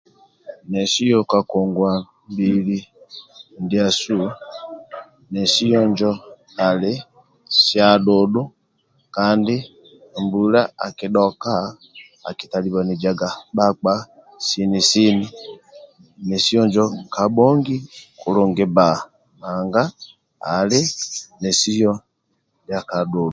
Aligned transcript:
Nesiyo 0.71 1.19
ka 1.31 1.39
ngongwa 1.45 1.91
mbili 2.31 2.77
ndiasu 3.63 4.17
nesiyo 5.33 5.79
injo 5.87 6.11
ali 6.67 6.93
sa 7.65 7.87
dhudhu 8.05 8.43
kandi 9.15 9.55
mbula 10.23 10.61
ka 10.97 11.07
dhoka 11.15 11.53
akitalibanijaga 12.29 13.29
bhakpa 13.55 13.93
sini 14.45 14.79
sini 14.89 15.27
nesiyo 16.27 16.61
injo 16.65 16.85
kabhongi 17.13 17.75
kulungi 18.19 18.65
bba 18.69 18.87
nanga 19.39 19.83
ali 20.55 20.79
nesiyo 21.41 21.91
ndia 22.63 22.79
kadhudhu 22.89 23.29